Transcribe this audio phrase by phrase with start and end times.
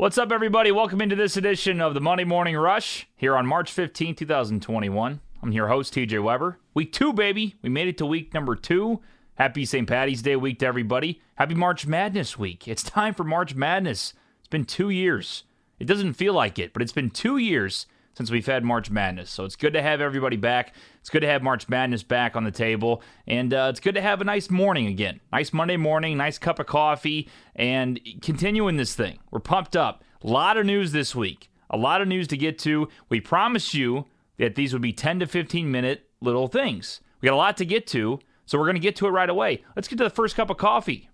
[0.00, 0.72] What's up, everybody?
[0.72, 5.20] Welcome into this edition of the Monday Morning Rush here on March 15, 2021.
[5.42, 6.58] I'm your host, TJ Weber.
[6.72, 7.56] Week two, baby.
[7.60, 9.02] We made it to week number two.
[9.34, 9.86] Happy St.
[9.86, 11.20] Patty's Day week to everybody.
[11.34, 12.66] Happy March Madness week.
[12.66, 14.14] It's time for March Madness.
[14.38, 15.44] It's been two years.
[15.78, 19.30] It doesn't feel like it, but it's been two years since we've had March Madness.
[19.30, 20.74] So it's good to have everybody back.
[21.00, 23.02] It's good to have March Madness back on the table.
[23.26, 25.20] And uh, it's good to have a nice morning again.
[25.32, 29.18] Nice Monday morning, nice cup of coffee, and continuing this thing.
[29.30, 30.04] We're pumped up.
[30.22, 31.50] A lot of news this week.
[31.70, 32.88] A lot of news to get to.
[33.08, 34.06] We promise you
[34.38, 37.00] that these would be 10 to 15 minute little things.
[37.20, 39.30] We got a lot to get to, so we're going to get to it right
[39.30, 39.62] away.
[39.76, 41.08] Let's get to the first cup of coffee.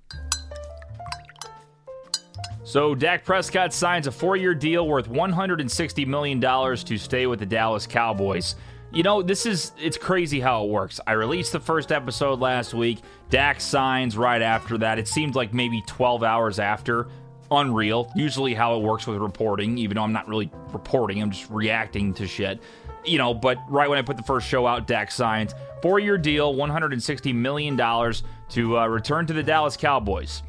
[2.66, 7.46] So, Dak Prescott signs a four year deal worth $160 million to stay with the
[7.46, 8.56] Dallas Cowboys.
[8.90, 10.98] You know, this is, it's crazy how it works.
[11.06, 13.02] I released the first episode last week.
[13.30, 14.98] Dak signs right after that.
[14.98, 17.06] It seemed like maybe 12 hours after.
[17.52, 18.10] Unreal.
[18.16, 22.14] Usually how it works with reporting, even though I'm not really reporting, I'm just reacting
[22.14, 22.60] to shit.
[23.04, 25.54] You know, but right when I put the first show out, Dak signs.
[25.82, 30.42] Four year deal, $160 million to uh, return to the Dallas Cowboys.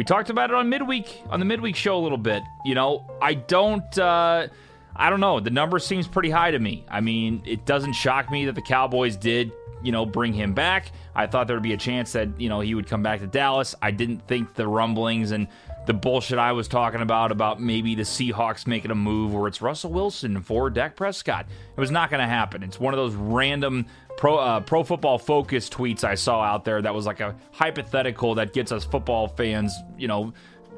[0.00, 2.42] We talked about it on midweek on the midweek show a little bit.
[2.64, 4.48] You know, I don't uh
[4.96, 5.40] I don't know.
[5.40, 6.86] The number seems pretty high to me.
[6.90, 10.92] I mean, it doesn't shock me that the Cowboys did, you know, bring him back.
[11.14, 13.26] I thought there would be a chance that, you know, he would come back to
[13.26, 13.74] Dallas.
[13.80, 15.48] I didn't think the rumblings and
[15.86, 19.62] the bullshit I was talking about about maybe the Seahawks making a move where it's
[19.62, 21.46] Russell Wilson for Dak Prescott.
[21.76, 22.62] It was not going to happen.
[22.62, 26.82] It's one of those random pro uh, pro football focus tweets I saw out there
[26.82, 30.32] that was like a hypothetical that gets us football fans, you know,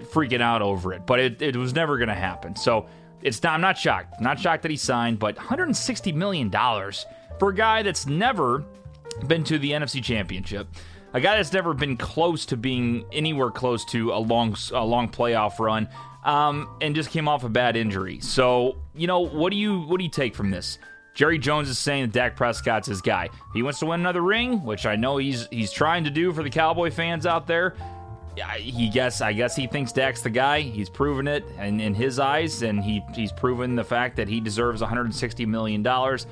[0.05, 1.05] freaking out over it.
[1.06, 2.55] But it, it was never going to happen.
[2.56, 2.87] So
[3.22, 4.20] it's not, I'm not shocked.
[4.20, 7.06] Not shocked that he signed, but 160 million dollars
[7.39, 8.64] for a guy that's never
[9.27, 10.68] been to the NFC Championship
[11.14, 15.08] a guy that's never been close to being anywhere close to a long a long
[15.08, 15.88] playoff run,
[16.24, 18.20] um, and just came off a bad injury.
[18.20, 20.78] So you know what do you what do you take from this?
[21.14, 23.28] Jerry Jones is saying that Dak Prescott's his guy.
[23.53, 26.42] He wants to win another ring, which I know he's he's trying to do for
[26.42, 27.75] the Cowboy fans out there.
[28.56, 30.62] He guess I guess he thinks Dak's the guy.
[30.62, 34.41] He's proven it in, in his eyes, and he he's proven the fact that he
[34.41, 36.26] deserves 160 million dollars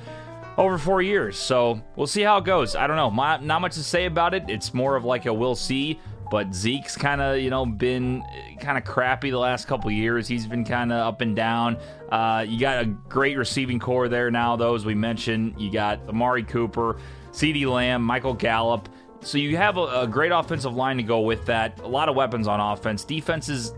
[0.57, 1.37] over four years.
[1.37, 2.75] So we'll see how it goes.
[2.75, 3.11] I don't know.
[3.11, 4.43] My, not much to say about it.
[4.47, 5.99] It's more of like a we'll see.
[6.29, 8.23] But Zeke's kind of, you know, been
[8.61, 10.29] kind of crappy the last couple years.
[10.29, 11.77] He's been kind of up and down.
[12.09, 15.59] Uh, you got a great receiving corps there now, though, as we mentioned.
[15.59, 17.01] You got Amari Cooper,
[17.33, 18.87] CeeDee Lamb, Michael Gallup.
[19.19, 21.79] So you have a, a great offensive line to go with that.
[21.81, 23.03] A lot of weapons on offense.
[23.03, 23.73] Defense is,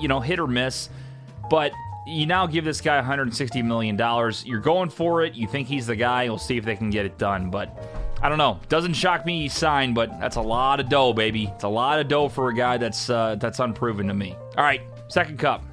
[0.00, 0.90] you know, hit or miss.
[1.50, 1.72] But
[2.06, 4.44] you now give this guy 160 million dollars.
[4.46, 5.34] You're going for it.
[5.34, 6.28] You think he's the guy.
[6.28, 7.50] We'll see if they can get it done.
[7.50, 7.76] But
[8.22, 8.60] I don't know.
[8.68, 11.50] Doesn't shock me he signed, but that's a lot of dough, baby.
[11.54, 14.36] It's a lot of dough for a guy that's uh, that's unproven to me.
[14.56, 15.64] All right, second cup.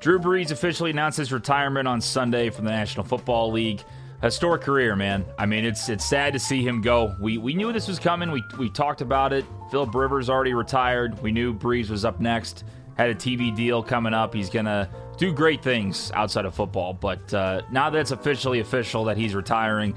[0.00, 3.82] Drew Brees officially announced his retirement on Sunday from the National Football League.
[4.20, 5.24] Historic career, man.
[5.36, 7.16] I mean, it's it's sad to see him go.
[7.20, 8.30] We we knew this was coming.
[8.30, 9.44] We we talked about it.
[9.72, 11.20] Philip Rivers already retired.
[11.20, 12.62] We knew Brees was up next
[12.96, 14.34] had a TV deal coming up.
[14.34, 16.92] He's going to do great things outside of football.
[16.92, 19.94] But uh, now that it's officially official that he's retiring,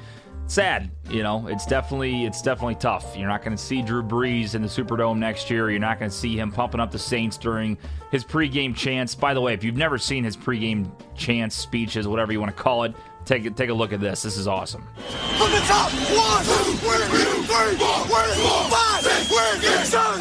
[0.47, 0.91] sad.
[1.09, 3.15] You know, it's definitely it's definitely tough.
[3.17, 5.69] You're not going to see Drew Brees in the Superdome next year.
[5.69, 7.77] You're not going to see him pumping up the Saints during
[8.11, 9.15] his pregame chants.
[9.15, 12.61] By the way, if you've never seen his pregame chants, speeches, whatever you want to
[12.61, 12.95] call it,
[13.25, 14.21] take take a look at this.
[14.21, 14.87] This is awesome.
[15.37, 20.19] From the top, one, two, three, four, five, six, seven,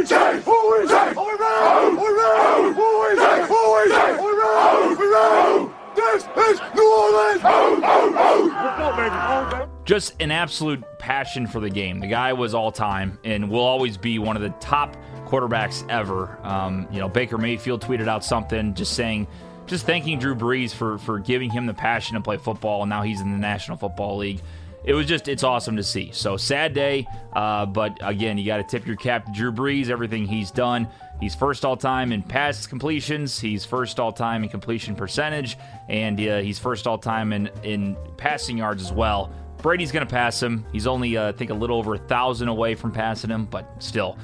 [0.00, 0.42] who we take?
[0.44, 1.14] Who we take?
[1.14, 1.96] Who we round?
[1.98, 2.74] Round?
[2.76, 3.44] Who we take?
[3.46, 4.16] Who we take?
[4.16, 4.98] Who we round?
[4.98, 5.74] Round?
[5.94, 7.42] This is New Orleans.
[7.44, 9.68] Oh, oh, oh.
[9.84, 12.00] Just an absolute passion for the game.
[12.00, 14.96] The guy was all time and will always be one of the top
[15.26, 16.38] quarterbacks ever.
[16.42, 19.26] Um, you know, Baker Mayfield tweeted out something just saying,
[19.66, 23.02] just thanking Drew Brees for for giving him the passion to play football, and now
[23.02, 24.40] he's in the National Football League
[24.84, 26.10] it was just it's awesome to see.
[26.12, 29.90] So sad day, uh, but again, you got to tip your cap to Drew Brees.
[29.90, 30.88] Everything he's done,
[31.20, 33.38] he's first all time in pass completions.
[33.38, 35.56] He's first all time in completion percentage,
[35.88, 39.32] and uh, he's first all time in in passing yards as well.
[39.58, 40.64] Brady's going to pass him.
[40.72, 43.82] He's only uh, I think a little over a thousand away from passing him, but
[43.82, 44.16] still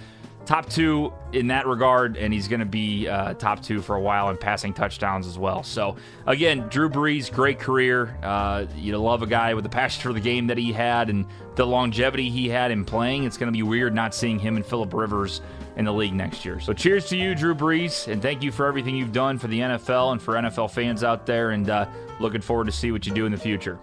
[0.47, 4.01] top two in that regard, and he's going to be uh, top two for a
[4.01, 5.63] while in passing touchdowns as well.
[5.63, 5.97] So,
[6.27, 8.17] again, Drew Brees, great career.
[8.23, 11.27] Uh, you love a guy with the passion for the game that he had and
[11.57, 13.25] the longevity he had in playing.
[13.25, 15.43] It's going to be weird not seeing him and Philip Rivers
[15.77, 16.61] in the league next year.
[16.61, 19.61] So cheers to you, Drew Brees, and thank you for everything you've done for the
[19.61, 21.51] NFL and for NFL fans out there.
[21.51, 21.87] And uh,
[22.21, 23.79] looking forward to see what you do in the future.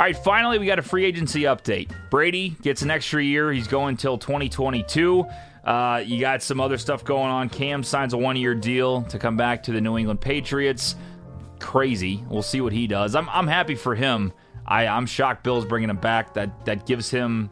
[0.00, 1.90] All right, finally, we got a free agency update.
[2.08, 3.52] Brady gets an extra year.
[3.52, 5.26] He's going till 2022.
[5.62, 7.50] Uh, you got some other stuff going on.
[7.50, 10.96] Cam signs a one year deal to come back to the New England Patriots.
[11.58, 12.24] Crazy.
[12.30, 13.14] We'll see what he does.
[13.14, 14.32] I'm, I'm happy for him.
[14.66, 16.32] I, I'm shocked Bill's bringing him back.
[16.32, 17.50] That, that gives him,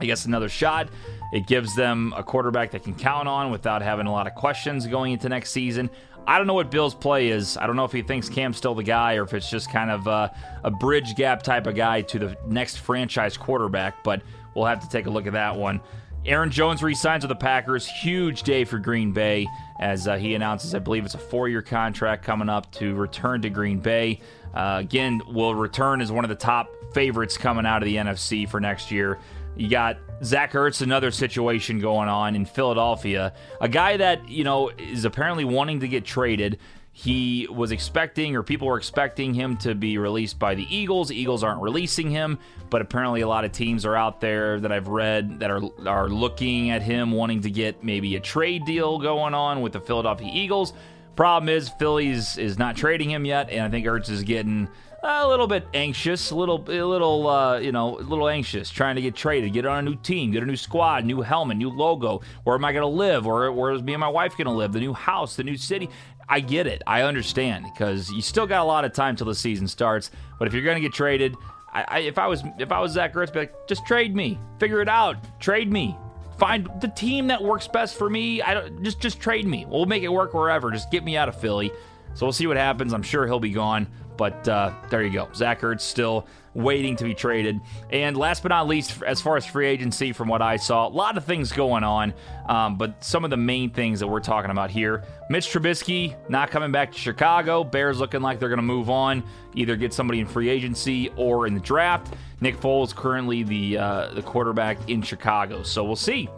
[0.00, 0.88] I guess, another shot.
[1.32, 4.88] It gives them a quarterback they can count on without having a lot of questions
[4.88, 5.88] going into next season.
[6.26, 7.56] I don't know what Bill's play is.
[7.56, 9.90] I don't know if he thinks Cam's still the guy or if it's just kind
[9.90, 10.34] of a,
[10.64, 14.22] a bridge gap type of guy to the next franchise quarterback, but
[14.54, 15.80] we'll have to take a look at that one.
[16.24, 17.86] Aaron Jones resigns with the Packers.
[17.86, 19.46] Huge day for Green Bay
[19.78, 23.42] as uh, he announces, I believe it's a four year contract coming up to return
[23.42, 24.20] to Green Bay.
[24.52, 28.48] Uh, again, will return as one of the top favorites coming out of the NFC
[28.48, 29.18] for next year.
[29.56, 33.32] You got Zach Ertz, another situation going on in Philadelphia.
[33.60, 36.58] A guy that, you know, is apparently wanting to get traded.
[36.92, 41.10] He was expecting, or people were expecting him to be released by the Eagles.
[41.10, 42.38] Eagles aren't releasing him,
[42.70, 46.08] but apparently a lot of teams are out there that I've read that are are
[46.08, 50.30] looking at him, wanting to get maybe a trade deal going on with the Philadelphia
[50.32, 50.72] Eagles.
[51.16, 54.68] Problem is, Phillies is not trading him yet, and I think Ertz is getting
[55.02, 58.96] a little bit anxious, a little, a little, uh, you know, a little anxious, trying
[58.96, 61.70] to get traded, get on a new team, get a new squad, new helmet, new
[61.70, 62.22] logo.
[62.44, 63.26] Where am I going to live?
[63.26, 64.72] Or where is me and my wife going to live?
[64.72, 65.88] The new house, the new city.
[66.28, 66.82] I get it.
[66.86, 70.10] I understand because you still got a lot of time till the season starts.
[70.38, 71.36] But if you're going to get traded,
[71.72, 74.38] I, I, if I was if I was Zach Ertz, be like, just trade me,
[74.58, 75.96] figure it out, trade me,
[76.38, 78.42] find the team that works best for me.
[78.42, 79.66] I don't just just trade me.
[79.68, 80.70] We'll make it work wherever.
[80.70, 81.70] Just get me out of Philly.
[82.14, 82.92] So we'll see what happens.
[82.92, 83.86] I'm sure he'll be gone.
[84.16, 85.28] But uh, there you go.
[85.34, 86.26] Zach Ertz still
[86.56, 87.60] waiting to be traded.
[87.90, 90.88] And last but not least, as far as free agency, from what I saw, a
[90.88, 92.14] lot of things going on.
[92.48, 96.50] Um, but some of the main things that we're talking about here Mitch Trubisky not
[96.50, 97.62] coming back to Chicago.
[97.62, 99.22] Bears looking like they're going to move on,
[99.54, 102.14] either get somebody in free agency or in the draft.
[102.40, 105.62] Nick Foles currently the uh, the quarterback in Chicago.
[105.62, 106.28] So we'll see.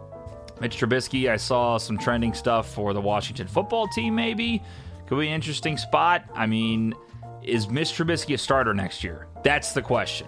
[0.61, 4.63] Mitch Trubisky, I saw some trending stuff for the Washington football team, maybe.
[5.07, 6.25] Could be an interesting spot.
[6.35, 6.95] I mean,
[7.43, 9.27] is Mitch Trubisky a starter next year?
[9.43, 10.27] That's the question.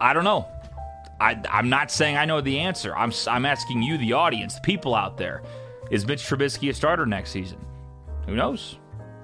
[0.00, 0.46] I don't know.
[1.20, 2.96] I, am not saying I know the answer.
[2.96, 5.42] I'm, I'm asking you, the audience, the people out there.
[5.90, 7.58] Is Mitch Trubisky a starter next season?
[8.26, 8.78] Who knows?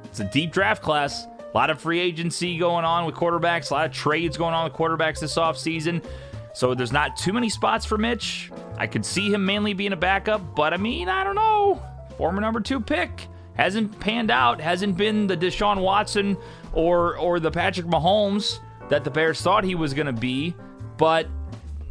[0.04, 1.26] It's a deep draft class.
[1.26, 4.64] A lot of free agency going on with quarterbacks, a lot of trades going on
[4.64, 6.04] with quarterbacks this offseason.
[6.52, 8.50] So there's not too many spots for Mitch.
[8.76, 11.82] I could see him mainly being a backup, but I mean, I don't know.
[12.18, 16.36] Former number two pick hasn't panned out, hasn't been the Deshaun Watson
[16.72, 20.54] or or the Patrick Mahomes that the Bears thought he was going to be,
[20.96, 21.26] but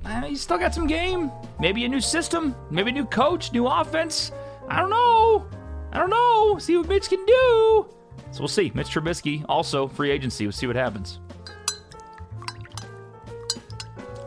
[0.06, 1.32] uh, he's still got some game.
[1.60, 4.32] Maybe a new system, maybe a new coach, new offense.
[4.70, 5.48] I don't know.
[5.92, 6.58] I don't know.
[6.60, 7.90] See what Mitch can do.
[8.32, 8.72] So we'll see.
[8.74, 10.46] Mitch Trubisky also free agency.
[10.46, 11.20] We'll see what happens.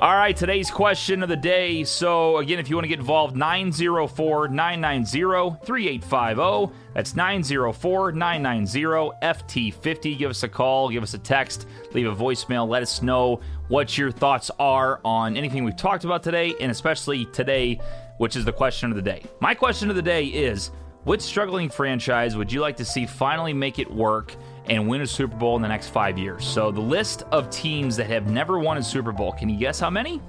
[0.00, 1.83] All right, today's question of the day.
[1.83, 6.73] So, again, if you want to get involved, 904 990 3850.
[6.95, 8.81] That's 904 990
[9.21, 10.17] FT50.
[10.17, 12.69] Give us a call, give us a text, leave a voicemail.
[12.69, 17.25] Let us know what your thoughts are on anything we've talked about today, and especially
[17.25, 17.81] today,
[18.19, 19.25] which is the question of the day.
[19.41, 20.71] My question of the day is
[21.03, 24.37] Which struggling franchise would you like to see finally make it work?
[24.69, 26.47] And win a Super Bowl in the next five years.
[26.47, 29.81] So, the list of teams that have never won a Super Bowl, can you guess
[29.81, 30.21] how many?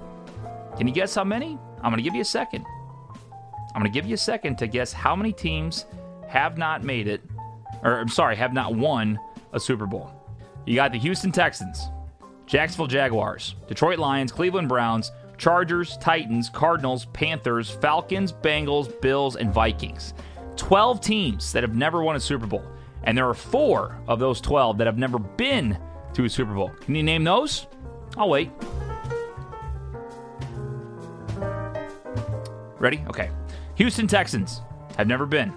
[0.76, 1.58] Can you guess how many?
[1.82, 2.64] I'm going to give you a second.
[3.74, 5.86] I'm going to give you a second to guess how many teams
[6.28, 7.22] have not made it,
[7.82, 9.18] or I'm sorry, have not won
[9.52, 10.10] a Super Bowl.
[10.66, 11.88] You got the Houston Texans,
[12.46, 20.14] Jacksonville Jaguars, Detroit Lions, Cleveland Browns, Chargers, Titans, Cardinals, Panthers, Falcons, Bengals, Bills, and Vikings.
[20.56, 22.64] 12 teams that have never won a Super Bowl.
[23.04, 25.78] And there are four of those 12 that have never been
[26.14, 26.70] to a Super Bowl.
[26.80, 27.66] Can you name those?
[28.16, 28.50] I'll wait.
[32.78, 33.02] Ready?
[33.08, 33.30] Okay.
[33.76, 34.62] Houston Texans
[34.96, 35.52] have never been.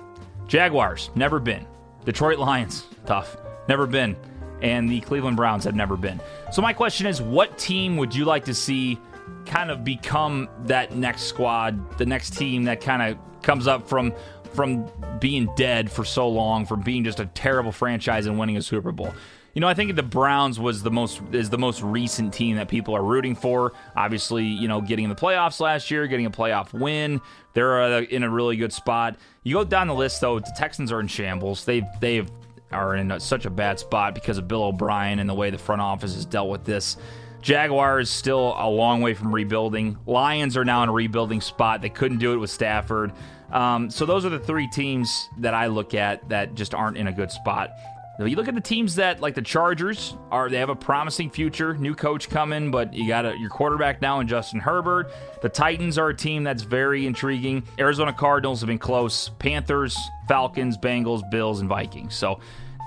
[0.47, 1.65] Jaguars, never been.
[2.05, 4.15] Detroit Lions, tough, never been.
[4.61, 6.21] And the Cleveland Browns have never been.
[6.51, 8.97] So, my question is what team would you like to see
[9.45, 14.13] kind of become that next squad, the next team that kind of comes up from
[14.53, 18.61] from being dead for so long, from being just a terrible franchise and winning a
[18.61, 19.13] Super Bowl.
[19.53, 22.67] You know, I think the Browns was the most is the most recent team that
[22.67, 23.73] people are rooting for.
[23.95, 27.21] Obviously, you know, getting in the playoffs last year, getting a playoff win,
[27.53, 29.15] they're uh, in a really good spot.
[29.43, 31.65] You go down the list though, the Texans are in shambles.
[31.65, 32.25] They they
[32.71, 35.81] are in such a bad spot because of Bill O'Brien and the way the front
[35.81, 36.97] office has dealt with this.
[37.43, 39.97] Jaguars still a long way from rebuilding.
[40.05, 41.81] Lions are now in a rebuilding spot.
[41.81, 43.11] They couldn't do it with Stafford.
[43.51, 47.07] Um, so those are the three teams that I look at that just aren't in
[47.07, 47.71] a good spot.
[48.19, 51.75] You look at the teams that, like the Chargers, are they have a promising future,
[51.75, 55.11] new coach coming, but you got a, your quarterback now in Justin Herbert.
[55.41, 57.63] The Titans are a team that's very intriguing.
[57.79, 59.29] Arizona Cardinals have been close.
[59.39, 59.97] Panthers,
[60.27, 62.13] Falcons, Bengals, Bills, and Vikings.
[62.15, 62.39] So,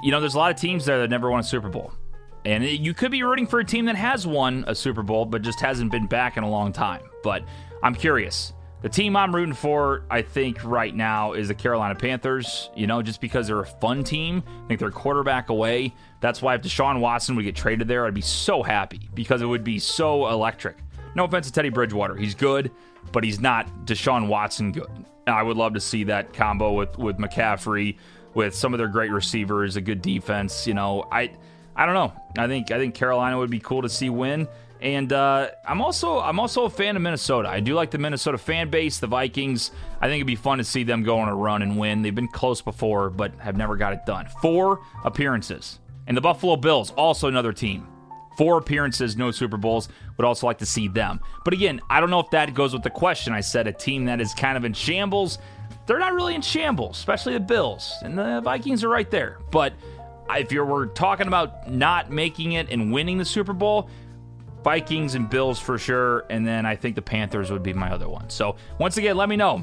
[0.02, 1.92] you know, there's a lot of teams there that never won a Super Bowl.
[2.46, 5.42] And you could be rooting for a team that has won a Super Bowl, but
[5.42, 7.02] just hasn't been back in a long time.
[7.24, 7.42] But
[7.82, 8.52] I'm curious.
[8.82, 12.70] The team I'm rooting for, I think, right now is the Carolina Panthers.
[12.76, 14.44] You know, just because they're a fun team.
[14.46, 15.92] I think they're quarterback away.
[16.20, 19.46] That's why if Deshaun Watson would get traded there, I'd be so happy because it
[19.46, 20.76] would be so electric.
[21.16, 22.14] No offense to Teddy Bridgewater.
[22.14, 22.70] He's good,
[23.10, 25.04] but he's not Deshaun Watson good.
[25.26, 27.96] I would love to see that combo with, with McCaffrey,
[28.34, 30.64] with some of their great receivers, a good defense.
[30.64, 31.32] You know, I
[31.76, 32.12] I don't know.
[32.38, 34.48] I think I think Carolina would be cool to see win.
[34.80, 37.48] And uh, I'm also I'm also a fan of Minnesota.
[37.48, 39.70] I do like the Minnesota fan base, the Vikings.
[40.00, 42.02] I think it'd be fun to see them go on a run and win.
[42.02, 44.26] They've been close before, but have never got it done.
[44.42, 45.78] Four appearances.
[46.06, 47.88] And the Buffalo Bills, also another team.
[48.36, 49.88] Four appearances, no Super Bowls.
[50.18, 51.20] Would also like to see them.
[51.44, 53.32] But again, I don't know if that goes with the question.
[53.32, 55.38] I said a team that is kind of in shambles.
[55.86, 57.94] They're not really in shambles, especially the Bills.
[58.02, 59.38] And the Vikings are right there.
[59.50, 59.72] But
[60.30, 63.88] if you were talking about not making it and winning the Super Bowl,
[64.62, 68.08] Vikings and Bills for sure, and then I think the Panthers would be my other
[68.08, 68.28] one.
[68.30, 69.58] So once again, let me know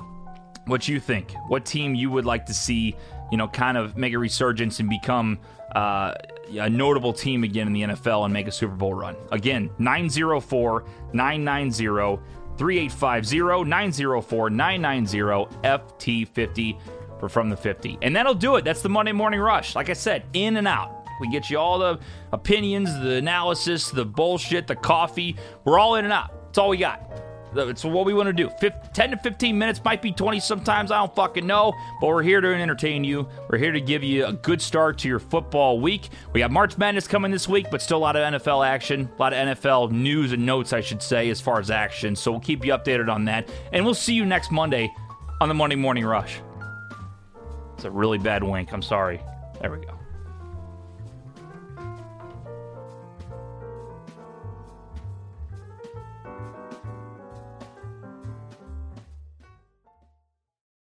[0.65, 1.33] what you think.
[1.47, 2.95] What team you would like to see,
[3.31, 5.39] you know, kind of make a resurgence and become
[5.75, 6.13] uh,
[6.51, 9.15] a notable team again in the NFL and make a Super Bowl run.
[9.31, 12.21] Again, 904 990
[12.57, 16.79] 3850 904 990 FT50
[17.19, 17.99] for From the 50.
[18.01, 18.65] And that'll do it.
[18.65, 19.75] That's the Monday Morning Rush.
[19.75, 21.07] Like I said, in and out.
[21.19, 21.99] We get you all the
[22.31, 25.37] opinions, the analysis, the bullshit, the coffee.
[25.63, 26.33] We're all in and out.
[26.47, 27.09] That's all we got.
[27.55, 28.49] It's what we want to do.
[28.93, 30.91] 10 to 15 minutes, might be 20 sometimes.
[30.91, 31.73] I don't fucking know.
[32.01, 33.27] But we're here to entertain you.
[33.49, 36.09] We're here to give you a good start to your football week.
[36.33, 39.21] We got March Madness coming this week, but still a lot of NFL action, a
[39.21, 42.15] lot of NFL news and notes, I should say, as far as action.
[42.15, 43.49] So we'll keep you updated on that.
[43.71, 44.91] And we'll see you next Monday
[45.39, 46.39] on the Monday Morning Rush.
[47.75, 48.73] It's a really bad wink.
[48.73, 49.19] I'm sorry.
[49.61, 49.92] There we go.